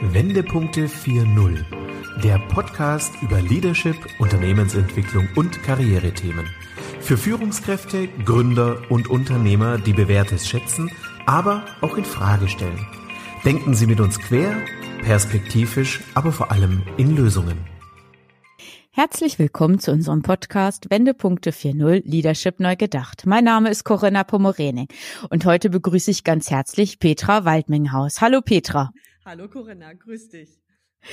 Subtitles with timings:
[0.00, 1.64] Wendepunkte 4.0,
[2.22, 6.46] der Podcast über Leadership, Unternehmensentwicklung und Karrierethemen.
[7.00, 10.88] Für Führungskräfte, Gründer und Unternehmer, die Bewährtes schätzen,
[11.26, 12.86] aber auch in Frage stellen.
[13.44, 14.56] Denken Sie mit uns quer,
[15.02, 17.58] perspektivisch, aber vor allem in Lösungen.
[18.92, 23.26] Herzlich willkommen zu unserem Podcast Wendepunkte 4.0 Leadership neu gedacht.
[23.26, 24.86] Mein Name ist Corinna Pomorening
[25.28, 28.20] und heute begrüße ich ganz herzlich Petra Waldminghaus.
[28.20, 28.92] Hallo Petra.
[29.28, 30.58] Hallo Corinna, grüß dich.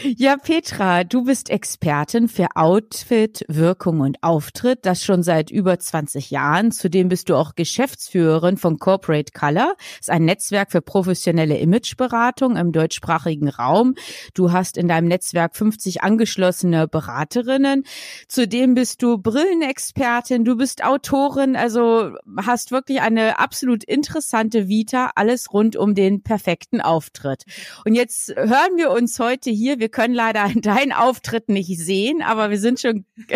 [0.04, 6.32] Ja, Petra, du bist Expertin für Outfit, Wirkung und Auftritt, das schon seit über 20
[6.32, 6.72] Jahren.
[6.72, 12.58] Zudem bist du auch Geschäftsführerin von Corporate Color, das ist ein Netzwerk für professionelle Imageberatung
[12.58, 13.96] im deutschsprachigen Raum.
[14.34, 17.86] Du hast in deinem Netzwerk 50 angeschlossene Beraterinnen.
[18.28, 25.54] Zudem bist du Brillenexpertin, du bist Autorin, also hast wirklich eine absolut interessante Vita, alles
[25.54, 27.46] rund um den perfekten Auftritt.
[27.86, 32.50] Und jetzt hören wir uns heute hier wir können leider deinen Auftritt nicht sehen, aber
[32.50, 33.06] wir sind schon.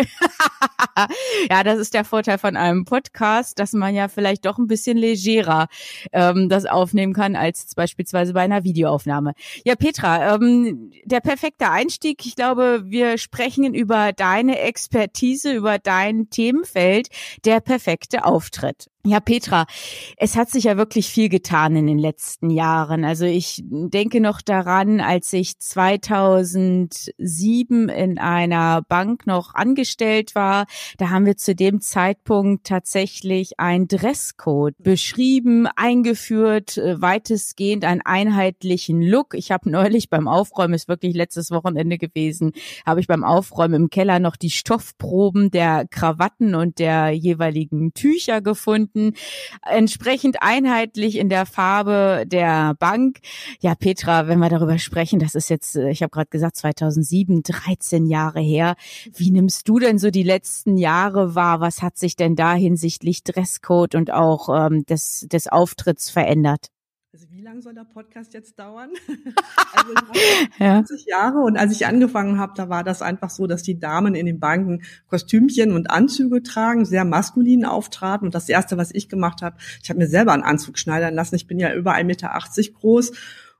[1.50, 4.96] ja, das ist der Vorteil von einem Podcast, dass man ja vielleicht doch ein bisschen
[4.96, 5.68] legerer
[6.12, 9.32] ähm, das aufnehmen kann als beispielsweise bei einer Videoaufnahme.
[9.64, 12.24] Ja, Petra, ähm, der perfekte Einstieg.
[12.26, 17.08] Ich glaube, wir sprechen über deine Expertise, über dein Themenfeld,
[17.44, 18.88] der perfekte Auftritt.
[19.06, 19.64] Ja, Petra,
[20.18, 23.06] es hat sich ja wirklich viel getan in den letzten Jahren.
[23.06, 30.66] Also ich denke noch daran, als ich 2007 in einer Bank noch angestellt war,
[30.98, 39.00] da haben wir zu dem Zeitpunkt tatsächlich ein Dresscode beschrieben, eingeführt, äh, weitestgehend einen einheitlichen
[39.00, 39.32] Look.
[39.32, 42.52] Ich habe neulich beim Aufräumen, ist wirklich letztes Wochenende gewesen,
[42.84, 48.42] habe ich beim Aufräumen im Keller noch die Stoffproben der Krawatten und der jeweiligen Tücher
[48.42, 49.14] gefunden Kunden,
[49.62, 53.20] entsprechend einheitlich in der Farbe der Bank.
[53.60, 57.42] Ja, Petra, wenn wir darüber sprechen, das ist jetzt, äh, ich habe gerade gesagt, 2007,
[57.42, 58.74] 13 Jahre her.
[59.14, 61.60] Wie nimmst du denn so die letzten Jahre wahr?
[61.60, 66.68] Was hat sich denn da hinsichtlich Dresscode und auch ähm, des, des Auftritts verändert?
[67.12, 68.90] Also wie lange soll der Podcast jetzt dauern?
[69.74, 69.94] also
[70.60, 70.84] ja.
[70.84, 74.14] 20 Jahre und als ich angefangen habe, da war das einfach so, dass die Damen
[74.14, 79.08] in den Banken Kostümchen und Anzüge tragen, sehr maskulin auftraten und das erste, was ich
[79.08, 81.34] gemacht habe, ich habe mir selber einen Anzug schneidern lassen.
[81.34, 82.30] Ich bin ja über 1,80 Meter
[82.78, 83.10] groß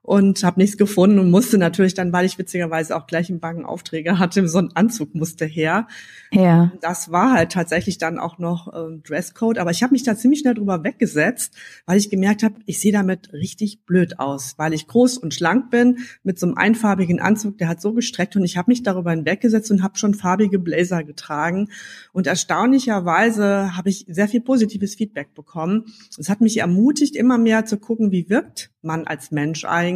[0.03, 3.67] und habe nichts gefunden und musste natürlich dann, weil ich witzigerweise auch gleich im Banken
[3.67, 5.89] Aufträge hatte, so ein Anzug musste her.
[6.33, 6.73] Ja.
[6.81, 10.41] Das war halt tatsächlich dann auch noch ähm, Dresscode, aber ich habe mich da ziemlich
[10.41, 14.87] schnell drüber weggesetzt, weil ich gemerkt habe, ich sehe damit richtig blöd aus, weil ich
[14.87, 18.57] groß und schlank bin mit so einem einfarbigen Anzug, der hat so gestreckt und ich
[18.57, 21.69] habe mich darüber hinweggesetzt und habe schon farbige Blazer getragen
[22.13, 25.85] und erstaunlicherweise habe ich sehr viel positives Feedback bekommen.
[26.19, 29.90] Es hat mich ermutigt, immer mehr zu gucken, wie wirkt man als Mensch eigentlich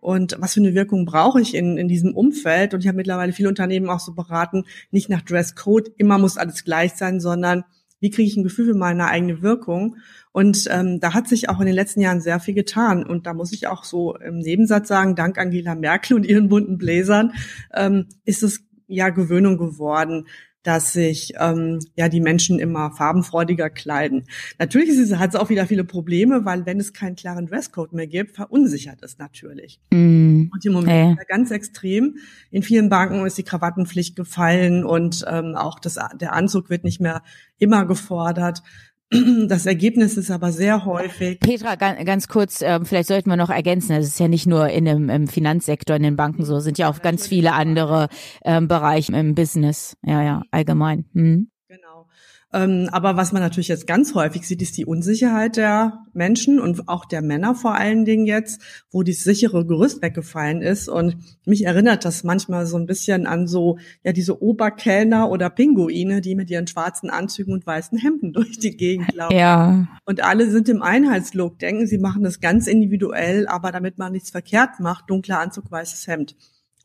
[0.00, 2.72] und was für eine Wirkung brauche ich in, in diesem Umfeld.
[2.72, 6.64] Und ich habe mittlerweile viele Unternehmen auch so beraten, nicht nach Dresscode, immer muss alles
[6.64, 7.64] gleich sein, sondern
[8.00, 9.96] wie kriege ich ein Gefühl für meine eigene Wirkung?
[10.30, 13.04] Und ähm, da hat sich auch in den letzten Jahren sehr viel getan.
[13.04, 16.78] Und da muss ich auch so im Nebensatz sagen, dank Angela Merkel und ihren bunten
[16.78, 17.32] Bläsern
[17.74, 20.26] ähm, ist es ja Gewöhnung geworden,
[20.68, 24.24] dass sich ähm, ja die Menschen immer farbenfreudiger kleiden.
[24.58, 28.36] Natürlich hat es auch wieder viele Probleme, weil wenn es keinen klaren Dresscode mehr gibt,
[28.36, 29.80] verunsichert es natürlich.
[29.90, 30.50] Mm.
[30.52, 31.24] Und im Moment äh.
[31.26, 32.18] ganz extrem.
[32.50, 37.00] In vielen Banken ist die Krawattenpflicht gefallen und ähm, auch das, der Anzug wird nicht
[37.00, 37.22] mehr
[37.56, 38.62] immer gefordert.
[39.48, 41.40] Das Ergebnis ist aber sehr häufig.
[41.40, 44.68] Petra, ganz, ganz kurz, ähm, vielleicht sollten wir noch ergänzen, es ist ja nicht nur
[44.68, 48.08] in dem im Finanzsektor, in den Banken so, sind ja auch ganz viele andere
[48.44, 51.06] ähm, Bereiche im Business, ja, ja, allgemein.
[51.14, 51.50] Hm.
[51.68, 52.04] Ähm,
[52.50, 57.04] aber was man natürlich jetzt ganz häufig sieht, ist die Unsicherheit der Menschen und auch
[57.04, 60.88] der Männer vor allen Dingen jetzt, wo die sichere Gerüst weggefallen ist.
[60.88, 66.22] Und mich erinnert das manchmal so ein bisschen an so, ja, diese Oberkellner oder Pinguine,
[66.22, 69.36] die mit ihren schwarzen Anzügen und weißen Hemden durch die Gegend laufen.
[69.36, 69.86] Ja.
[70.06, 74.30] Und alle sind im Einheitslook, denken, sie machen das ganz individuell, aber damit man nichts
[74.30, 76.34] verkehrt macht, dunkler Anzug, weißes Hemd.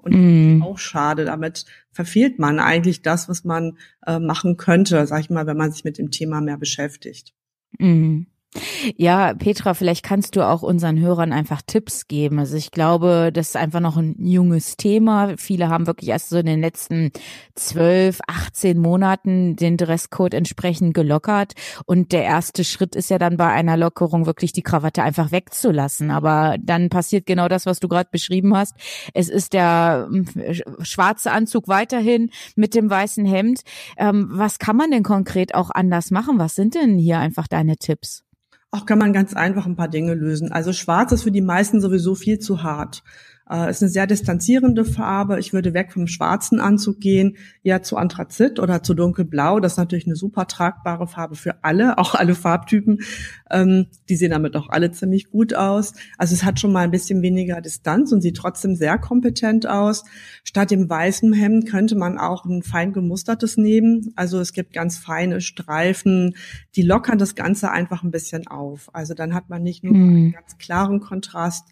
[0.03, 0.61] Und mm.
[0.61, 1.25] auch schade.
[1.25, 5.71] Damit verfehlt man eigentlich das, was man äh, machen könnte, sag ich mal, wenn man
[5.71, 7.33] sich mit dem Thema mehr beschäftigt.
[7.79, 8.23] Mm.
[8.97, 12.39] Ja, Petra, vielleicht kannst du auch unseren Hörern einfach Tipps geben.
[12.39, 15.35] Also ich glaube, das ist einfach noch ein junges Thema.
[15.37, 17.11] Viele haben wirklich erst so in den letzten
[17.55, 21.53] zwölf, 18 Monaten den Dresscode entsprechend gelockert.
[21.85, 26.11] Und der erste Schritt ist ja dann bei einer Lockerung wirklich die Krawatte einfach wegzulassen.
[26.11, 28.75] Aber dann passiert genau das, was du gerade beschrieben hast.
[29.13, 30.27] Es ist der hm,
[30.81, 33.61] schwarze Anzug weiterhin mit dem weißen Hemd.
[33.97, 36.37] Ähm, was kann man denn konkret auch anders machen?
[36.37, 38.23] Was sind denn hier einfach deine Tipps?
[38.73, 40.51] Auch kann man ganz einfach ein paar Dinge lösen.
[40.51, 43.03] Also schwarz ist für die meisten sowieso viel zu hart.
[43.49, 45.37] Äh, ist eine sehr distanzierende Farbe.
[45.39, 49.59] Ich würde weg vom schwarzen Anzug gehen, eher zu Anthrazit oder zu dunkelblau.
[49.59, 53.01] Das ist natürlich eine super tragbare Farbe für alle, auch alle Farbtypen.
[53.51, 55.93] Ähm, die sehen damit auch alle ziemlich gut aus.
[56.17, 60.05] Also es hat schon mal ein bisschen weniger Distanz und sieht trotzdem sehr kompetent aus.
[60.45, 64.13] Statt dem weißen Hemd könnte man auch ein fein gemustertes nehmen.
[64.15, 66.35] Also es gibt ganz feine Streifen,
[66.75, 68.89] die lockern das Ganze einfach ein bisschen auf.
[68.93, 70.15] Also dann hat man nicht nur mhm.
[70.15, 71.65] einen ganz klaren Kontrast,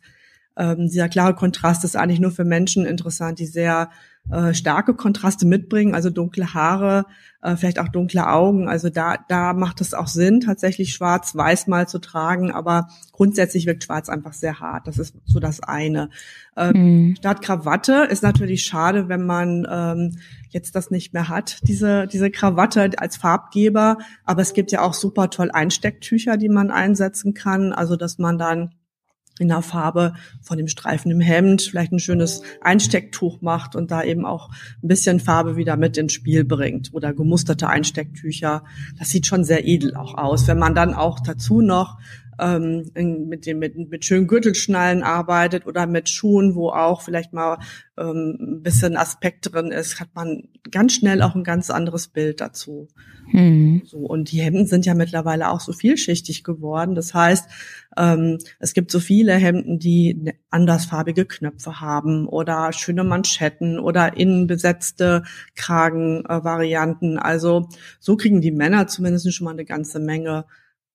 [0.57, 3.89] ähm, dieser klare Kontrast ist eigentlich nur für Menschen interessant, die sehr
[4.29, 7.05] äh, starke Kontraste mitbringen, also dunkle Haare,
[7.41, 8.67] äh, vielleicht auch dunkle Augen.
[8.69, 13.85] Also da, da macht es auch Sinn, tatsächlich schwarz-weiß mal zu tragen, aber grundsätzlich wirkt
[13.85, 14.87] schwarz einfach sehr hart.
[14.87, 16.09] Das ist so das eine.
[16.55, 17.15] Ähm, mhm.
[17.17, 20.17] Statt Krawatte ist natürlich schade, wenn man ähm,
[20.49, 23.97] jetzt das nicht mehr hat, diese, diese Krawatte als Farbgeber.
[24.25, 27.73] Aber es gibt ja auch super toll Einstecktücher, die man einsetzen kann.
[27.73, 28.71] Also dass man dann
[29.41, 34.03] in der Farbe von dem Streifen im Hemd vielleicht ein schönes Einstecktuch macht und da
[34.03, 34.49] eben auch
[34.81, 38.63] ein bisschen Farbe wieder mit ins Spiel bringt oder gemusterte Einstecktücher.
[38.99, 40.47] Das sieht schon sehr edel auch aus.
[40.47, 41.97] Wenn man dann auch dazu noch
[42.41, 42.91] ähm,
[43.29, 47.59] mit, dem, mit, mit schönen Gürtelschnallen arbeitet oder mit Schuhen, wo auch vielleicht mal
[47.97, 52.41] ähm, ein bisschen Aspekt drin ist, hat man ganz schnell auch ein ganz anderes Bild
[52.41, 52.87] dazu.
[53.31, 53.83] Mhm.
[53.85, 56.95] So, und die Hemden sind ja mittlerweile auch so vielschichtig geworden.
[56.95, 57.47] Das heißt,
[57.97, 64.17] ähm, es gibt so viele Hemden, die ne, andersfarbige Knöpfe haben oder schöne Manschetten oder
[64.17, 65.23] innenbesetzte
[65.55, 67.17] Kragenvarianten.
[67.17, 70.45] Äh, also so kriegen die Männer zumindest schon mal eine ganze Menge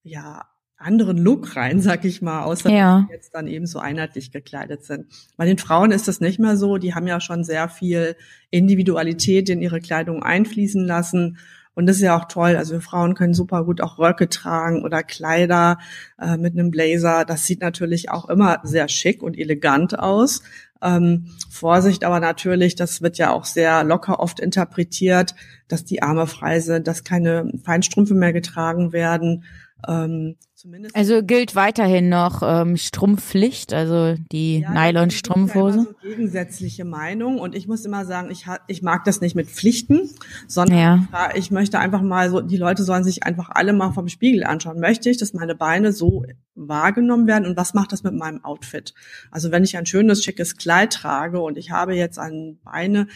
[0.02, 0.44] ja
[0.78, 2.98] anderen Look rein, sag ich mal, außer ja.
[2.98, 5.06] dass sie jetzt dann eben so einheitlich gekleidet sind.
[5.36, 6.76] Bei den Frauen ist das nicht mehr so.
[6.76, 8.16] Die haben ja schon sehr viel
[8.50, 11.38] Individualität in ihre Kleidung einfließen lassen.
[11.74, 12.56] Und das ist ja auch toll.
[12.56, 15.78] Also wir Frauen können super gut auch Röcke tragen oder Kleider
[16.18, 17.24] äh, mit einem Blazer.
[17.26, 20.42] Das sieht natürlich auch immer sehr schick und elegant aus.
[20.82, 25.34] Ähm, Vorsicht aber natürlich, das wird ja auch sehr locker oft interpretiert,
[25.68, 29.44] dass die Arme frei sind, dass keine Feinstrümpfe mehr getragen werden.
[29.86, 30.36] Ähm,
[30.66, 35.78] Zumindest also gilt weiterhin noch ähm, Strumpfpflicht, also die ja, Nylon-Strumpfhose.
[35.78, 39.48] Ja so gegensätzliche Meinung und ich muss immer sagen, ich, ich mag das nicht mit
[39.48, 40.10] Pflichten,
[40.48, 40.76] sondern
[41.12, 41.28] ja.
[41.36, 44.80] ich möchte einfach mal so, die Leute sollen sich einfach alle mal vom Spiegel anschauen.
[44.80, 46.24] Möchte ich, dass meine Beine so
[46.56, 48.92] wahrgenommen werden und was macht das mit meinem Outfit?
[49.30, 53.06] Also wenn ich ein schönes, schickes Kleid trage und ich habe jetzt an Beine,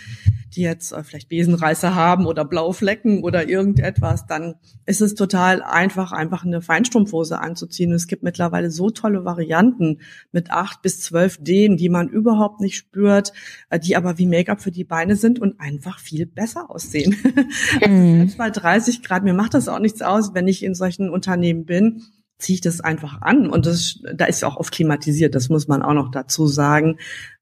[0.55, 4.56] die jetzt äh, vielleicht Besenreißer haben oder Blauflecken oder irgendetwas, dann
[4.87, 7.90] ist es total einfach, einfach eine Feinstrumpfhose anzuziehen.
[7.90, 9.98] Und es gibt mittlerweile so tolle Varianten
[10.32, 13.32] mit acht bis zwölf Dehnen, die man überhaupt nicht spürt,
[13.70, 17.16] äh, die aber wie Make-up für die Beine sind und einfach viel besser aussehen.
[17.87, 18.22] Mhm.
[18.22, 21.64] Also bei 30 Grad, mir macht das auch nichts aus, wenn ich in solchen Unternehmen
[21.64, 22.02] bin
[22.40, 25.69] ziehe ich das einfach an und das, da ist ja auch oft klimatisiert, das muss
[25.69, 26.96] man auch noch dazu sagen.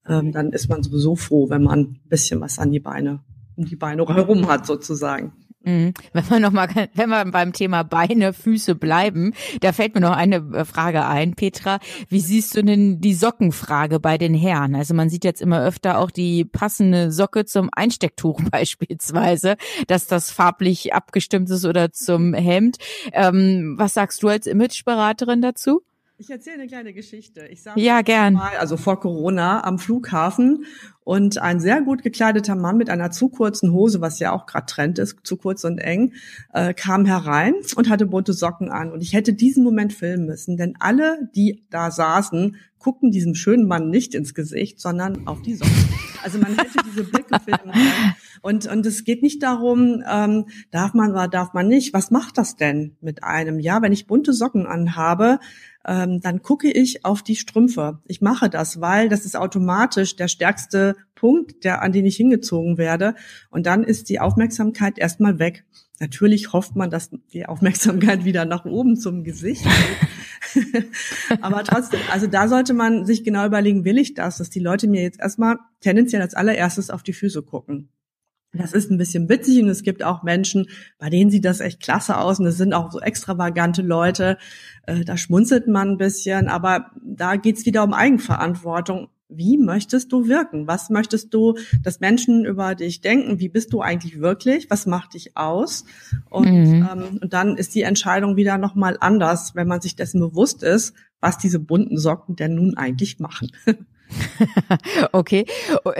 [0.06, 3.20] Ähm, dann ist man sowieso froh, wenn man ein bisschen was an die Beine,
[3.56, 5.32] um die Beine herum hat sozusagen.
[5.64, 5.92] Mhm.
[6.12, 10.16] Wenn wir noch mal, wenn wir beim Thema Beine, Füße bleiben, da fällt mir noch
[10.16, 11.78] eine äh, Frage ein, Petra.
[12.08, 14.74] Wie siehst du denn die Sockenfrage bei den Herren?
[14.74, 19.56] Also man sieht jetzt immer öfter auch die passende Socke zum Einstecktuch beispielsweise,
[19.88, 22.78] dass das farblich abgestimmt ist oder zum Hemd.
[23.12, 25.82] Ähm, was sagst du als Imageberaterin dazu?
[26.20, 27.46] Ich erzähle eine kleine Geschichte.
[27.46, 28.34] Ich saß ja, gern.
[28.34, 30.64] Mal, also vor Corona am Flughafen
[31.08, 34.66] und ein sehr gut gekleideter Mann mit einer zu kurzen Hose, was ja auch gerade
[34.66, 36.12] Trend ist, zu kurz und eng,
[36.52, 38.92] äh, kam herein und hatte bunte Socken an.
[38.92, 43.66] Und ich hätte diesen Moment filmen müssen, denn alle, die da saßen, guckten diesem schönen
[43.66, 45.72] Mann nicht ins Gesicht, sondern auf die Socken.
[46.22, 48.14] Also man hätte diese Blicke filmen können.
[48.42, 51.94] Und, und es geht nicht darum, ähm, darf man oder darf man nicht.
[51.94, 53.60] Was macht das denn mit einem?
[53.60, 55.38] Ja, wenn ich bunte Socken anhabe,
[55.88, 57.98] ähm, dann gucke ich auf die Strümpfe.
[58.06, 62.76] Ich mache das, weil das ist automatisch der stärkste Punkt, der, an den ich hingezogen
[62.76, 63.14] werde.
[63.50, 65.64] Und dann ist die Aufmerksamkeit erstmal weg.
[65.98, 70.84] Natürlich hofft man, dass die Aufmerksamkeit wieder nach oben zum Gesicht geht.
[71.40, 74.88] Aber trotzdem, also da sollte man sich genau überlegen, will ich das, dass die Leute
[74.88, 77.88] mir jetzt erstmal tendenziell als allererstes auf die Füße gucken.
[78.52, 81.82] Das ist ein bisschen witzig und es gibt auch Menschen, bei denen sieht das echt
[81.82, 84.38] klasse aus und es sind auch so extravagante Leute.
[84.86, 89.08] Äh, da schmunzelt man ein bisschen, aber da geht's wieder um Eigenverantwortung.
[89.28, 90.66] Wie möchtest du wirken?
[90.66, 93.38] Was möchtest du, dass Menschen über dich denken?
[93.38, 94.70] Wie bist du eigentlich wirklich?
[94.70, 95.84] Was macht dich aus?
[96.30, 96.88] Und, mhm.
[96.90, 100.94] ähm, und dann ist die Entscheidung wieder nochmal anders, wenn man sich dessen bewusst ist,
[101.20, 103.50] was diese bunten Socken denn nun eigentlich machen.
[105.12, 105.44] okay.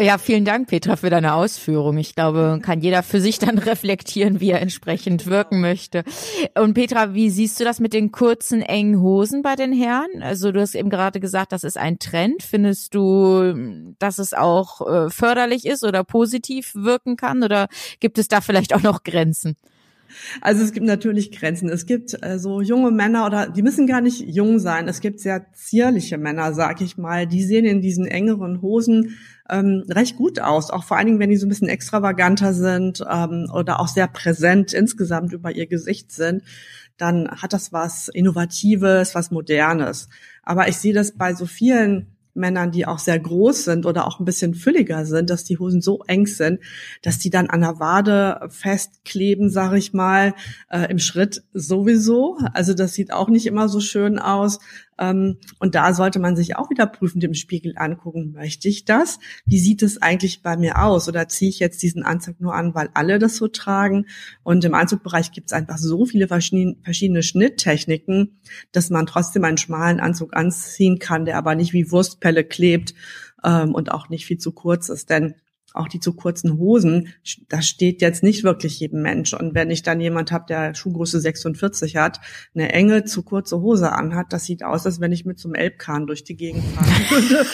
[0.01, 1.99] Ja, vielen Dank, Petra, für deine Ausführung.
[1.99, 5.37] Ich glaube, kann jeder für sich dann reflektieren, wie er entsprechend genau.
[5.37, 6.05] wirken möchte.
[6.55, 10.23] Und Petra, wie siehst du das mit den kurzen, engen Hosen bei den Herren?
[10.23, 12.43] Also du hast eben gerade gesagt, das ist ein Trend.
[12.43, 17.43] Findest du, dass es auch äh, förderlich ist oder positiv wirken kann?
[17.43, 17.69] Oder
[18.01, 19.57] gibt es da vielleicht auch noch Grenzen?
[20.41, 21.69] Also es gibt natürlich Grenzen.
[21.69, 24.89] Es gibt äh, so junge Männer oder die müssen gar nicht jung sein.
[24.89, 27.27] Es gibt sehr zierliche Männer, sag ich mal.
[27.27, 29.17] Die sehen in diesen engeren Hosen
[29.49, 30.71] ähm, recht gut aus.
[30.71, 34.09] Auch vor allen Dingen, wenn die so ein bisschen extravaganter sind ähm, oder auch sehr
[34.09, 36.43] präsent insgesamt über ihr Gesicht sind,
[36.97, 40.09] dann hat das was Innovatives, was Modernes.
[40.43, 44.21] Aber ich sehe das bei so vielen Männern, die auch sehr groß sind oder auch
[44.21, 46.61] ein bisschen fülliger sind, dass die Hosen so eng sind,
[47.03, 50.35] dass die dann an der Wade festkleben, sage ich mal,
[50.71, 52.39] äh, im Schritt sowieso.
[52.55, 54.59] Also das sieht auch nicht immer so schön aus.
[54.99, 59.19] Ähm, und da sollte man sich auch wieder prüfend im Spiegel angucken, möchte ich das?
[59.45, 61.09] Wie sieht es eigentlich bei mir aus?
[61.09, 64.07] Oder ziehe ich jetzt diesen Anzug nur an, weil alle das so tragen?
[64.43, 68.41] Und im Anzugbereich gibt es einfach so viele verschiedene Schnitttechniken,
[68.73, 72.95] dass man trotzdem einen schmalen Anzug anziehen kann, der aber nicht wie Wurstpelle klebt
[73.45, 75.11] ähm, und auch nicht viel zu kurz ist.
[75.11, 75.35] Denn
[75.75, 77.15] auch die zu kurzen Hosen,
[77.49, 79.35] das steht jetzt nicht wirklich jedem Mensch.
[79.35, 82.21] Und wenn ich dann jemand habe, der Schuhgröße 46 hat,
[82.55, 85.55] eine enge, zu kurze Hose anhat, das sieht aus, als wenn ich mit so einem
[85.55, 86.65] Elbkahn durch die Gegend
[87.11, 87.47] würde.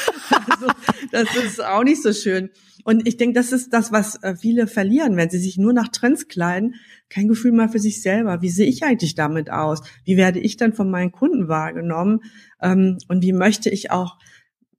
[1.12, 2.50] also, das ist auch nicht so schön.
[2.84, 5.88] Und ich denke, das ist das, was äh, viele verlieren, wenn sie sich nur nach
[5.88, 6.74] Trends kleiden,
[7.08, 8.42] kein Gefühl mehr für sich selber.
[8.42, 9.80] Wie sehe ich eigentlich damit aus?
[10.04, 12.20] Wie werde ich dann von meinen Kunden wahrgenommen?
[12.60, 14.18] Ähm, und wie möchte ich auch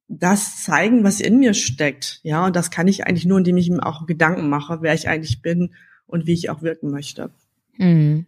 [0.08, 2.20] das zeigen, was in mir steckt.
[2.22, 5.08] Ja, und das kann ich eigentlich nur, indem ich mir auch Gedanken mache, wer ich
[5.08, 5.74] eigentlich bin
[6.06, 7.30] und wie ich auch wirken möchte.
[7.76, 8.26] Mhm.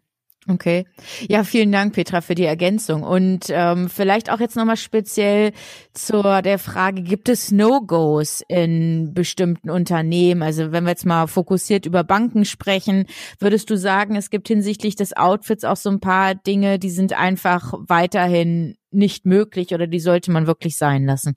[0.50, 0.86] Okay.
[1.28, 3.02] Ja, vielen Dank, Petra, für die Ergänzung.
[3.02, 5.52] Und ähm, vielleicht auch jetzt nochmal speziell
[5.92, 10.42] zur der Frage, gibt es No-Gos in bestimmten Unternehmen?
[10.42, 13.04] Also wenn wir jetzt mal fokussiert über Banken sprechen,
[13.38, 17.12] würdest du sagen, es gibt hinsichtlich des Outfits auch so ein paar Dinge, die sind
[17.12, 21.36] einfach weiterhin nicht möglich oder die sollte man wirklich sein lassen?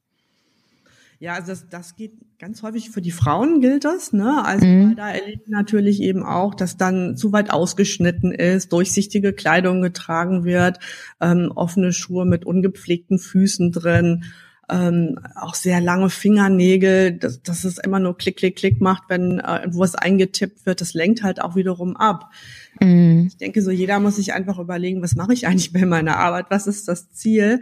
[1.21, 4.43] Ja, also das, das geht ganz häufig für die Frauen gilt das, ne?
[4.43, 4.95] Also mhm.
[4.95, 10.79] da erlebt natürlich eben auch, dass dann zu weit ausgeschnitten ist, durchsichtige Kleidung getragen wird,
[11.21, 14.23] ähm, offene Schuhe mit ungepflegten Füßen drin,
[14.67, 19.37] ähm, auch sehr lange Fingernägel, dass, dass es immer nur Klick, Klick, Klick macht, wenn
[19.41, 20.81] äh, wo es eingetippt wird.
[20.81, 22.31] Das lenkt halt auch wiederum ab.
[22.79, 23.25] Mhm.
[23.27, 26.47] Ich denke, so jeder muss sich einfach überlegen, was mache ich eigentlich bei meiner Arbeit?
[26.49, 27.61] Was ist das Ziel?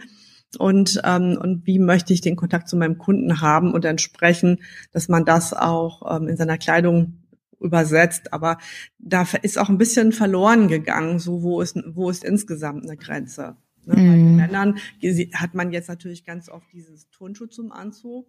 [0.57, 5.07] Und, ähm, und wie möchte ich den Kontakt zu meinem Kunden haben und entsprechen, dass
[5.07, 7.19] man das auch ähm, in seiner Kleidung
[7.59, 8.33] übersetzt.
[8.33, 8.57] Aber
[8.97, 13.57] da ist auch ein bisschen verloren gegangen, so wo ist, wo ist insgesamt eine Grenze.
[13.85, 13.93] Ne?
[13.93, 13.95] Mm.
[13.95, 14.35] Bei den mhm.
[14.35, 14.79] Männern
[15.33, 18.27] hat man jetzt natürlich ganz oft dieses Turnschuh zum Anzug.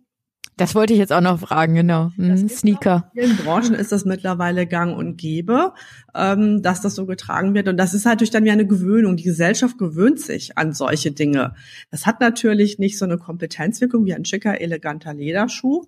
[0.60, 2.10] Das wollte ich jetzt auch noch fragen, genau.
[2.16, 3.10] Mhm, Sneaker.
[3.14, 5.72] In vielen Branchen ist das mittlerweile gang und gäbe,
[6.14, 7.66] ähm, dass das so getragen wird.
[7.66, 9.16] Und das ist durch dann wie eine Gewöhnung.
[9.16, 11.54] Die Gesellschaft gewöhnt sich an solche Dinge.
[11.90, 15.84] Das hat natürlich nicht so eine Kompetenzwirkung wie ein schicker, eleganter Lederschuh.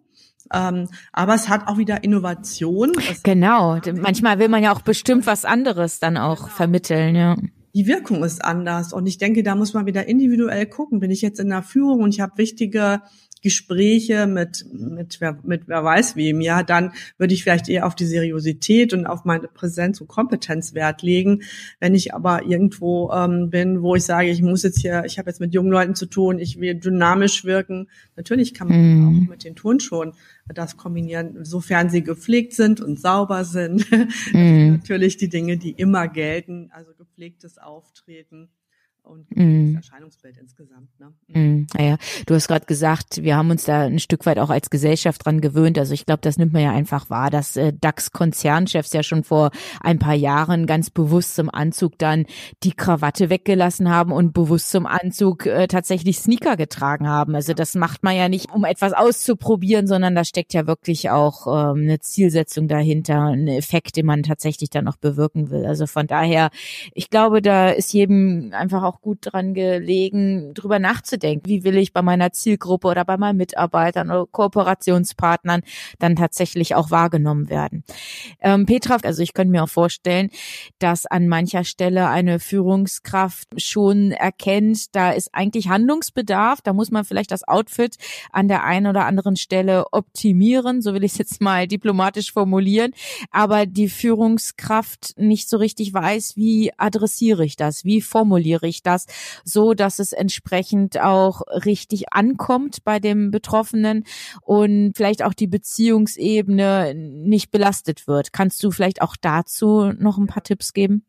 [0.55, 2.93] Ähm, aber es hat auch wieder Innovation.
[3.11, 3.79] Es genau.
[3.95, 6.49] Manchmal will man ja auch bestimmt was anderes dann auch genau.
[6.49, 7.37] vermitteln, ja
[7.75, 8.93] die Wirkung ist anders.
[8.93, 11.01] Und ich denke, da muss man wieder individuell gucken.
[11.01, 13.01] Bin ich jetzt in der Führung und ich habe wichtige
[13.43, 17.95] Gespräche mit, mit, wer, mit wer weiß wem, ja, dann würde ich vielleicht eher auf
[17.95, 21.43] die Seriosität und auf meine Präsenz und Kompetenz Wert legen.
[21.81, 25.29] Wenn ich aber irgendwo ähm, bin, wo ich sage, ich muss jetzt hier, ich habe
[25.29, 29.09] jetzt mit jungen Leuten zu tun, ich will dynamisch wirken, natürlich kann man mm.
[29.09, 30.13] auch mit den Turnschuhen
[30.47, 33.87] das kombinieren, sofern sie gepflegt sind und sauber sind.
[34.33, 34.39] Mm.
[34.39, 38.49] sind natürlich die Dinge, die immer gelten, also gepflegtes Auftreten
[39.05, 39.75] und mm.
[39.75, 40.89] das Erscheinungsbild insgesamt.
[40.99, 41.13] Ne?
[41.29, 41.67] Mm.
[41.77, 45.25] Naja, du hast gerade gesagt, wir haben uns da ein Stück weit auch als Gesellschaft
[45.25, 45.79] dran gewöhnt.
[45.79, 49.51] Also ich glaube, das nimmt man ja einfach wahr, dass äh, DAX-Konzernchefs ja schon vor
[49.81, 52.27] ein paar Jahren ganz bewusst zum Anzug dann
[52.63, 57.35] die Krawatte weggelassen haben und bewusst zum Anzug äh, tatsächlich Sneaker getragen haben.
[57.35, 61.47] Also das macht man ja nicht, um etwas auszuprobieren, sondern da steckt ja wirklich auch
[61.47, 65.67] ähm, eine Zielsetzung dahinter, ein Effekt, den man tatsächlich dann noch bewirken will.
[65.67, 66.51] Also von daher,
[66.95, 71.49] ich glaube, da ist jedem einfach auch auch gut dran gelegen, drüber nachzudenken.
[71.49, 75.63] Wie will ich bei meiner Zielgruppe oder bei meinen Mitarbeitern oder Kooperationspartnern
[75.99, 77.85] dann tatsächlich auch wahrgenommen werden?
[78.41, 80.31] Ähm, Petra, also ich könnte mir auch vorstellen,
[80.79, 86.61] dass an mancher Stelle eine Führungskraft schon erkennt, da ist eigentlich Handlungsbedarf.
[86.61, 87.97] Da muss man vielleicht das Outfit
[88.31, 90.83] an der einen oder anderen Stelle optimieren.
[90.83, 92.93] So will ich es jetzt mal diplomatisch formulieren.
[93.31, 97.85] Aber die Führungskraft nicht so richtig weiß, wie adressiere ich das?
[97.85, 99.07] Wie formuliere ich das
[99.45, 104.05] so, dass es entsprechend auch richtig ankommt bei dem Betroffenen
[104.43, 108.33] und vielleicht auch die Beziehungsebene nicht belastet wird.
[108.33, 111.05] Kannst du vielleicht auch dazu noch ein paar Tipps geben?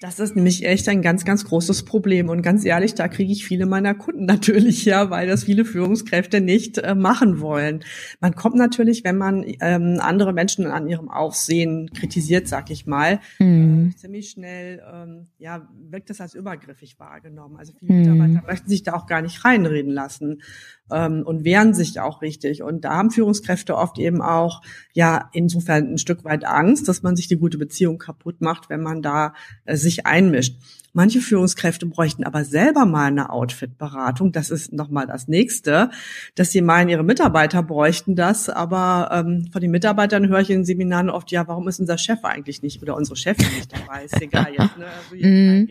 [0.00, 2.28] Das ist nämlich echt ein ganz, ganz großes Problem.
[2.28, 6.40] Und ganz ehrlich, da kriege ich viele meiner Kunden natürlich her, weil das viele Führungskräfte
[6.40, 7.82] nicht äh, machen wollen.
[8.20, 13.20] Man kommt natürlich, wenn man ähm, andere Menschen an ihrem Aufsehen kritisiert, sag ich mal,
[13.38, 13.90] mhm.
[13.90, 17.56] äh, ziemlich schnell, ähm, ja, wirkt das als übergriffig wahrgenommen.
[17.56, 18.00] Also viele mhm.
[18.00, 20.42] Mitarbeiter möchten sich da auch gar nicht reinreden lassen
[20.90, 22.62] ähm, und wehren sich auch richtig.
[22.62, 24.62] Und da haben Führungskräfte oft eben auch,
[24.92, 28.82] ja, insofern ein Stück weit Angst, dass man sich die gute Beziehung kaputt macht, wenn
[28.82, 29.32] man da
[29.64, 30.54] äh, sich einmischt.
[30.96, 34.32] Manche Führungskräfte bräuchten aber selber mal eine Outfit-Beratung.
[34.32, 35.90] Das ist nochmal das Nächste,
[36.36, 38.48] dass sie meinen, ihre Mitarbeiter bräuchten das.
[38.48, 41.98] Aber ähm, von den Mitarbeitern höre ich in den Seminaren oft, ja, warum ist unser
[41.98, 44.06] Chef eigentlich nicht oder unsere Chefin nicht dabei?
[44.06, 44.86] Ist egal jetzt, ne?
[45.12, 45.68] Also mhm.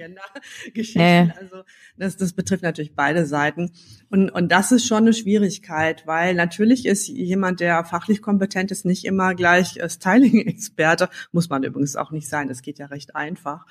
[0.76, 1.00] Geschichten.
[1.00, 1.34] Äh.
[1.40, 1.64] Also
[1.98, 3.72] das, das betrifft natürlich beide Seiten.
[4.12, 8.86] Und, und das ist schon eine Schwierigkeit, weil natürlich ist jemand, der fachlich kompetent ist,
[8.86, 11.10] nicht immer gleich äh, Styling-Experte.
[11.32, 12.48] Muss man übrigens auch nicht sein.
[12.48, 13.66] Das geht ja recht einfach.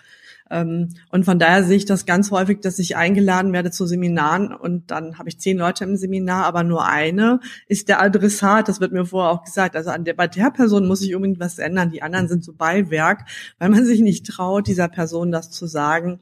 [0.51, 4.53] Ähm, und von daher sehe ich das ganz häufig, dass ich eingeladen werde zu Seminaren
[4.53, 8.69] und dann habe ich zehn Leute im Seminar, aber nur eine ist der Adressat.
[8.69, 9.75] Das wird mir vorher auch gesagt.
[9.77, 11.91] Also an der, bei der Person muss ich unbedingt was ändern.
[11.91, 13.25] Die anderen sind so Beiwerk,
[13.59, 16.21] weil man sich nicht traut, dieser Person das zu sagen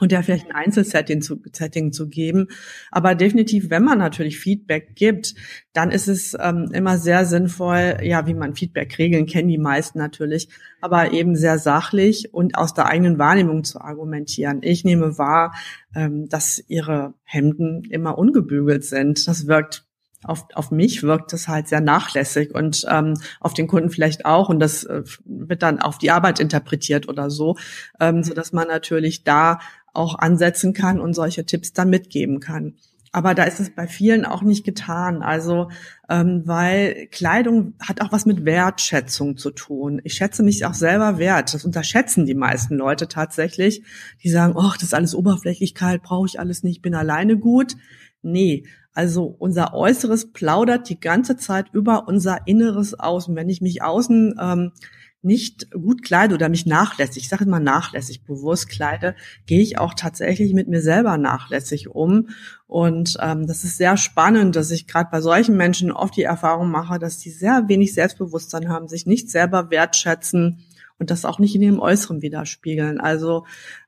[0.00, 2.48] und der vielleicht ein Einzelsetting zu, Setting zu geben.
[2.90, 5.34] Aber definitiv, wenn man natürlich Feedback gibt,
[5.72, 9.98] dann ist es ähm, immer sehr sinnvoll, ja, wie man Feedback regeln, kennen die meisten
[9.98, 10.48] natürlich,
[10.80, 14.60] aber eben sehr sachlich und aus der eigenen Wahrnehmung zu argumentieren.
[14.62, 15.54] Ich nehme wahr,
[15.94, 19.26] ähm, dass ihre Hemden immer ungebügelt sind.
[19.26, 19.88] Das wirkt
[20.24, 24.48] auf, auf mich wirkt das halt sehr nachlässig und ähm, auf den Kunden vielleicht auch
[24.48, 27.56] und das äh, wird dann auf die Arbeit interpretiert oder so,
[28.00, 29.60] ähm, so dass man natürlich da
[29.94, 32.74] auch ansetzen kann und solche Tipps dann mitgeben kann.
[33.10, 35.22] Aber da ist es bei vielen auch nicht getan.
[35.22, 35.70] Also,
[36.08, 40.00] ähm, weil Kleidung hat auch was mit Wertschätzung zu tun.
[40.04, 41.54] Ich schätze mich auch selber wert.
[41.54, 43.82] Das unterschätzen die meisten Leute tatsächlich.
[44.22, 47.76] Die sagen, ach, das ist alles Oberflächlichkeit, brauche ich alles nicht, bin alleine gut.
[48.20, 53.28] Nee, also unser Äußeres plaudert die ganze Zeit über unser Inneres aus.
[53.28, 54.72] Und wenn ich mich außen ähm,
[55.22, 59.94] nicht gut kleide oder mich nachlässig, ich sage immer nachlässig bewusst kleide, gehe ich auch
[59.94, 62.28] tatsächlich mit mir selber nachlässig um.
[62.66, 66.70] Und ähm, das ist sehr spannend, dass ich gerade bei solchen Menschen oft die Erfahrung
[66.70, 70.64] mache, dass die sehr wenig Selbstbewusstsein haben, sich nicht selber wertschätzen
[70.98, 73.00] und das auch nicht in ihrem Äußeren widerspiegeln.
[73.00, 73.44] Also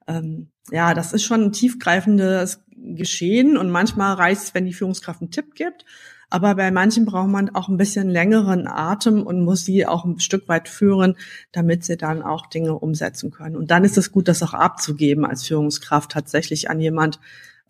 [0.09, 5.21] ähm, ja, das ist schon ein tiefgreifendes Geschehen und manchmal reicht es, wenn die Führungskraft
[5.21, 5.85] einen Tipp gibt.
[6.31, 10.21] Aber bei manchen braucht man auch ein bisschen längeren Atem und muss sie auch ein
[10.21, 11.17] Stück weit führen,
[11.53, 13.57] damit sie dann auch Dinge umsetzen können.
[13.57, 17.19] Und dann ist es gut, das auch abzugeben als Führungskraft tatsächlich an jemand,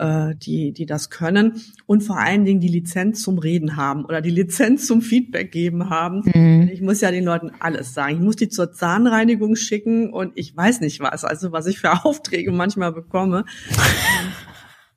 [0.01, 4.21] äh, die, die das können und vor allen Dingen die Lizenz zum Reden haben oder
[4.21, 6.23] die Lizenz zum Feedback geben haben.
[6.25, 6.71] Mhm.
[6.73, 8.15] Ich muss ja den Leuten alles sagen.
[8.15, 11.93] Ich muss die zur Zahnreinigung schicken und ich weiß nicht was, also was ich für
[12.05, 13.45] Aufträge manchmal bekomme.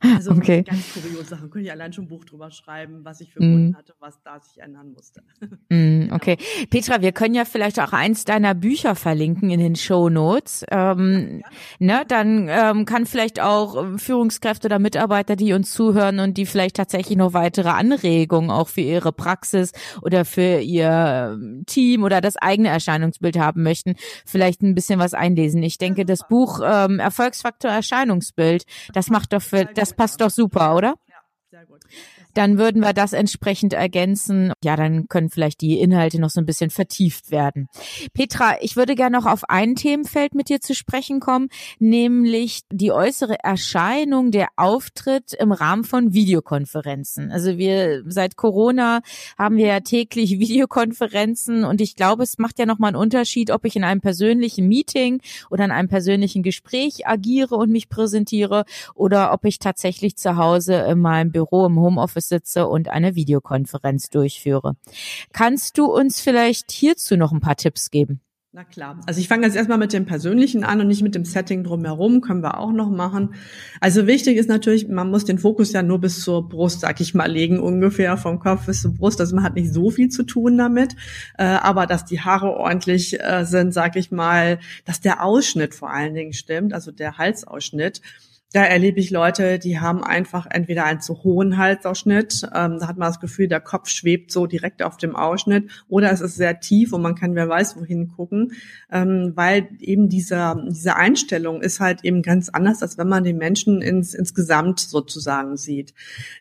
[0.03, 0.63] Also okay.
[0.63, 1.49] ganz kuriose Sachen.
[1.49, 3.53] Könnte ich allein schon ein Buch drüber schreiben, was ich für mm.
[3.53, 5.21] Kunden hatte, was da sich ändern musste.
[5.69, 6.35] Mm, okay.
[6.35, 6.67] Genau.
[6.69, 10.65] Petra, wir können ja vielleicht auch eins deiner Bücher verlinken in den Show Notes.
[10.69, 11.41] Ähm,
[11.79, 16.37] ja, ne, dann ähm, kann vielleicht auch ähm, Führungskräfte oder Mitarbeiter, die uns zuhören und
[16.37, 22.03] die vielleicht tatsächlich noch weitere Anregungen auch für ihre Praxis oder für ihr ähm, Team
[22.03, 25.63] oder das eigene Erscheinungsbild haben möchten, vielleicht ein bisschen was einlesen.
[25.63, 30.75] Ich denke, das Buch ähm, Erfolgsfaktor Erscheinungsbild, das macht doch für das passt doch super,
[30.75, 30.95] oder?
[31.07, 31.15] Ja,
[31.49, 31.81] sehr gut
[32.33, 34.53] dann würden wir das entsprechend ergänzen.
[34.63, 37.67] Ja, dann können vielleicht die Inhalte noch so ein bisschen vertieft werden.
[38.13, 42.91] Petra, ich würde gerne noch auf ein Themenfeld mit dir zu sprechen kommen, nämlich die
[42.91, 47.31] äußere Erscheinung, der Auftritt im Rahmen von Videokonferenzen.
[47.31, 49.01] Also wir seit Corona
[49.37, 53.65] haben wir ja täglich Videokonferenzen und ich glaube, es macht ja nochmal einen Unterschied, ob
[53.65, 58.65] ich in einem persönlichen Meeting oder in einem persönlichen Gespräch agiere und mich präsentiere
[58.95, 64.09] oder ob ich tatsächlich zu Hause in meinem Büro im Homeoffice sitze und eine Videokonferenz
[64.09, 64.75] durchführe.
[65.31, 68.21] Kannst du uns vielleicht hierzu noch ein paar Tipps geben?
[68.55, 68.99] Na klar.
[69.07, 72.21] Also ich fange jetzt erstmal mit dem Persönlichen an und nicht mit dem Setting drumherum,
[72.21, 73.33] können wir auch noch machen.
[73.81, 77.15] Also wichtig ist natürlich, man muss den Fokus ja nur bis zur Brust, sag ich
[77.15, 79.19] mal, legen, ungefähr vom Kopf bis zur Brust.
[79.19, 80.95] Also man hat nicht so viel zu tun damit.
[81.39, 85.89] Äh, aber dass die Haare ordentlich äh, sind, sag ich mal, dass der Ausschnitt vor
[85.89, 88.01] allen Dingen stimmt, also der Halsausschnitt
[88.53, 92.97] da erlebe ich Leute, die haben einfach entweder einen zu hohen Halsausschnitt, ähm, da hat
[92.97, 96.59] man das Gefühl, der Kopf schwebt so direkt auf dem Ausschnitt, oder es ist sehr
[96.59, 98.53] tief und man kann wer weiß wohin gucken,
[98.91, 103.39] ähm, weil eben dieser, diese Einstellung ist halt eben ganz anders, als wenn man den
[103.39, 105.95] Menschen ins, insgesamt sozusagen sieht.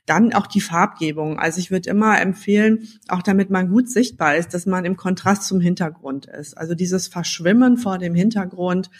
[0.04, 1.38] Dann auch die Farbgebung.
[1.38, 5.44] Also ich würde immer empfehlen, auch damit man gut sichtbar ist, dass man im Kontrast
[5.44, 6.58] zum Hintergrund ist.
[6.58, 8.90] Also dieses Verschwimmen vor dem Hintergrund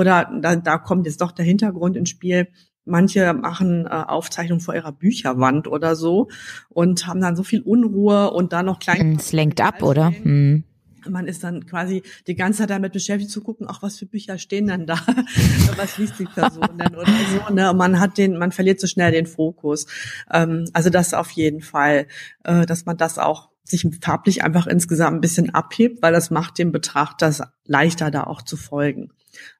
[0.00, 2.48] oder da, da kommt jetzt doch der Hintergrund ins Spiel.
[2.86, 6.28] Manche machen äh, Aufzeichnungen vor ihrer Bücherwand oder so
[6.70, 9.16] und haben dann so viel Unruhe und dann noch klein.
[9.16, 10.10] Es lenkt ab, oder?
[10.10, 10.64] Hm.
[11.06, 14.38] Man ist dann quasi die ganze Zeit damit beschäftigt zu gucken, ach, was für Bücher
[14.38, 14.96] stehen denn da?
[15.76, 17.70] was liest die Person denn oder so, ne?
[17.70, 19.86] Und man hat den, man verliert so schnell den Fokus.
[20.32, 22.06] Ähm, also das auf jeden Fall,
[22.44, 26.58] äh, dass man das auch sich farblich einfach insgesamt ein bisschen abhebt, weil das macht
[26.58, 29.10] dem Betrachter leichter, da auch zu folgen.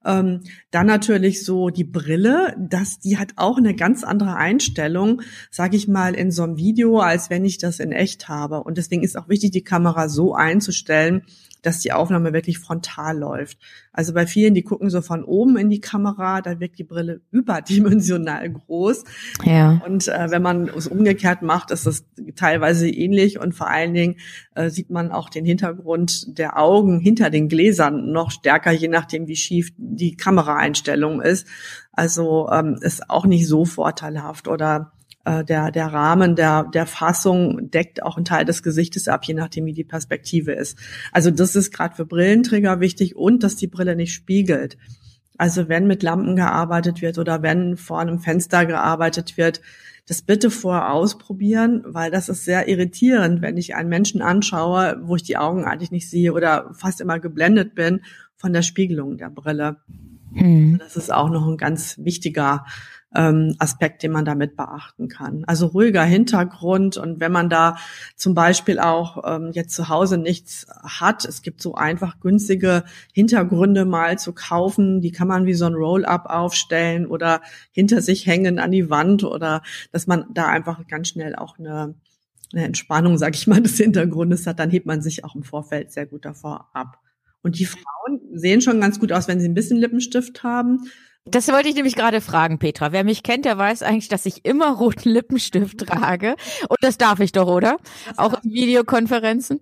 [0.04, 5.76] Ähm, dann natürlich so die Brille, dass die hat auch eine ganz andere Einstellung, sage
[5.76, 8.62] ich mal, in so einem Video, als wenn ich das in echt habe.
[8.62, 11.22] Und deswegen ist auch wichtig, die Kamera so einzustellen,
[11.62, 13.58] dass die Aufnahme wirklich frontal läuft.
[13.92, 17.20] Also bei vielen, die gucken so von oben in die Kamera, da wirkt die Brille
[17.30, 19.04] überdimensional groß.
[19.44, 19.82] Ja.
[19.86, 22.04] Und äh, wenn man es umgekehrt macht, ist das
[22.36, 24.16] teilweise ähnlich und vor allen Dingen
[24.54, 29.26] äh, sieht man auch den Hintergrund der Augen hinter den Gläsern noch stärker, je nachdem,
[29.28, 31.46] wie schief die Kameraeinstellung ist.
[31.92, 34.92] Also ähm, ist auch nicht so vorteilhaft oder
[35.24, 39.34] äh, der, der Rahmen der, der Fassung deckt auch einen Teil des Gesichtes ab, je
[39.34, 40.78] nachdem, wie die Perspektive ist.
[41.12, 44.78] Also das ist gerade für Brillenträger wichtig und dass die Brille nicht spiegelt.
[45.36, 49.62] Also wenn mit Lampen gearbeitet wird oder wenn vor einem Fenster gearbeitet wird,
[50.06, 55.16] das bitte vorher ausprobieren, weil das ist sehr irritierend, wenn ich einen Menschen anschaue, wo
[55.16, 58.00] ich die Augen eigentlich nicht sehe oder fast immer geblendet bin
[58.36, 59.76] von der Spiegelung der Brille.
[60.32, 60.78] Mhm.
[60.78, 62.64] Das ist auch noch ein ganz wichtiger
[63.14, 65.44] ähm, Aspekt, den man damit beachten kann.
[65.46, 67.76] Also ruhiger Hintergrund und wenn man da
[68.16, 73.84] zum Beispiel auch ähm, jetzt zu Hause nichts hat, es gibt so einfach günstige Hintergründe
[73.84, 77.40] mal zu kaufen, die kann man wie so ein Roll-up aufstellen oder
[77.72, 81.94] hinter sich hängen an die Wand oder dass man da einfach ganz schnell auch eine
[82.52, 85.92] eine Entspannung, sag ich mal, des Hintergrundes hat, dann hebt man sich auch im Vorfeld
[85.92, 86.98] sehr gut davor ab.
[87.42, 90.80] Und die Frauen sehen schon ganz gut aus, wenn sie ein bisschen Lippenstift haben.
[91.26, 92.92] Das wollte ich nämlich gerade fragen, Petra.
[92.92, 96.34] Wer mich kennt, der weiß eigentlich, dass ich immer roten Lippenstift trage.
[96.68, 97.76] Und das darf ich doch, oder?
[98.16, 99.60] Auch in Videokonferenzen?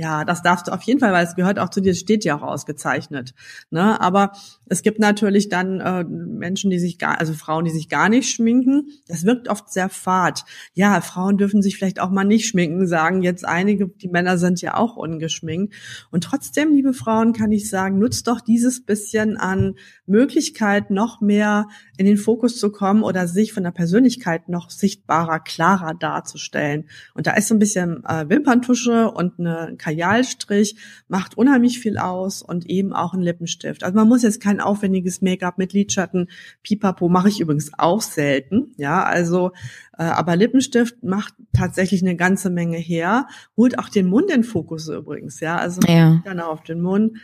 [0.00, 2.34] Ja, das darfst du auf jeden Fall, weil es gehört auch zu dir, steht ja
[2.34, 3.34] auch ausgezeichnet.
[3.68, 4.00] Ne?
[4.00, 4.32] Aber
[4.64, 8.30] es gibt natürlich dann äh, Menschen, die sich gar, also Frauen, die sich gar nicht
[8.30, 8.86] schminken.
[9.08, 10.46] Das wirkt oft sehr fad.
[10.72, 14.62] Ja, Frauen dürfen sich vielleicht auch mal nicht schminken, sagen jetzt einige, die Männer sind
[14.62, 15.74] ja auch ungeschminkt.
[16.10, 19.74] Und trotzdem, liebe Frauen, kann ich sagen, nutzt doch dieses bisschen an
[20.06, 21.66] Möglichkeit, noch mehr
[22.00, 26.88] in den Fokus zu kommen oder sich von der Persönlichkeit noch sichtbarer, klarer darzustellen.
[27.12, 30.76] Und da ist so ein bisschen äh, Wimperntusche und eine Kajalstrich,
[31.08, 33.84] macht unheimlich viel aus und eben auch ein Lippenstift.
[33.84, 36.30] Also man muss jetzt kein aufwendiges Make-up mit Lidschatten,
[36.62, 39.50] Pipapo mache ich übrigens auch selten, ja, also
[39.98, 43.26] äh, aber Lippenstift macht tatsächlich eine ganze Menge her,
[43.58, 46.22] holt auch den Mund in Fokus übrigens, ja, also ja.
[46.24, 47.18] dann auf den Mund.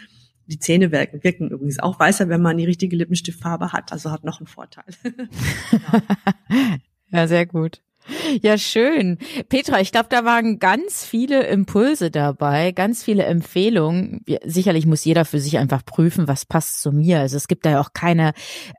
[0.47, 4.25] Die Zähne wirken, wirken übrigens auch weißer, wenn man die richtige Lippenstiftfarbe hat, also hat
[4.25, 4.85] noch einen Vorteil.
[5.73, 6.03] ja.
[7.11, 7.83] ja, sehr gut.
[8.43, 9.19] Ja, schön.
[9.49, 14.25] Petra, ich glaube, da waren ganz viele Impulse dabei, ganz viele Empfehlungen.
[14.45, 17.21] Sicherlich muss jeder für sich einfach prüfen, was passt zu mir.
[17.21, 18.33] Also es gibt da ja auch keine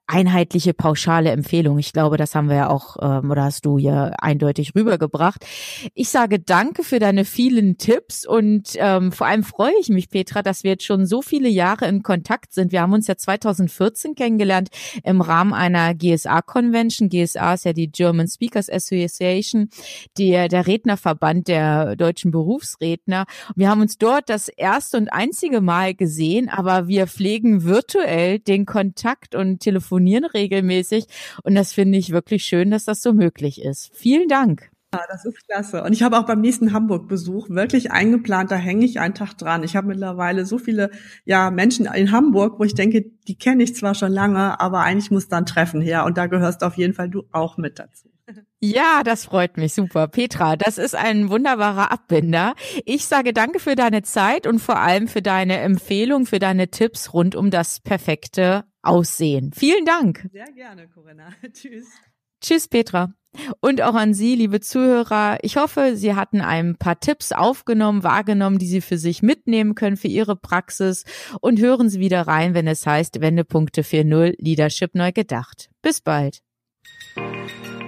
[0.06, 1.80] einheitliche, pauschale Empfehlung.
[1.80, 5.46] Ich glaube, das haben wir ja auch, ähm, oder hast du ja eindeutig rübergebracht.
[5.94, 10.42] Ich sage danke für deine vielen Tipps und ähm, vor allem freue ich mich, Petra,
[10.42, 12.72] dass wir jetzt schon so viele Jahre in Kontakt sind.
[12.72, 14.70] Wir haben uns ja 2014 kennengelernt
[15.04, 17.10] im Rahmen einer GSA-Convention.
[17.10, 19.70] GSA ist ja die German Speakers Association Association,
[20.18, 23.26] der, der Rednerverband der deutschen Berufsredner.
[23.56, 28.66] Wir haben uns dort das erste und einzige Mal gesehen, aber wir pflegen virtuell den
[28.66, 31.06] Kontakt und telefonieren regelmäßig.
[31.44, 33.92] Und das finde ich wirklich schön, dass das so möglich ist.
[33.94, 34.70] Vielen Dank.
[34.94, 35.84] Ja, das ist klasse.
[35.84, 39.64] Und ich habe auch beim nächsten Hamburg-Besuch wirklich eingeplant, da hänge ich einen Tag dran.
[39.64, 40.92] Ich habe mittlerweile so viele
[41.26, 45.12] ja, Menschen in Hamburg, wo ich denke, die kenne ich zwar schon lange, aber eigentlich
[45.12, 46.06] muss dann Treffen her.
[46.06, 48.08] Und da gehörst auf jeden Fall du auch mit dazu.
[48.60, 50.08] Ja, das freut mich super.
[50.08, 52.56] Petra, das ist ein wunderbarer Abbinder.
[52.86, 57.14] Ich sage danke für deine Zeit und vor allem für deine Empfehlung, für deine Tipps
[57.14, 59.52] rund um das perfekte Aussehen.
[59.56, 60.28] Vielen Dank.
[60.32, 61.30] Sehr gerne, Corinna.
[61.54, 61.86] Tschüss.
[62.42, 63.14] Tschüss, Petra.
[63.62, 65.38] Und auch an Sie, liebe Zuhörer.
[65.42, 69.98] Ich hoffe, Sie hatten ein paar Tipps aufgenommen, wahrgenommen, die Sie für sich mitnehmen können
[69.98, 71.04] für Ihre Praxis
[71.42, 75.70] und hören Sie wieder rein, wenn es heißt Wendepunkte 4.0 Leadership neu gedacht.
[75.84, 76.42] Bis bald.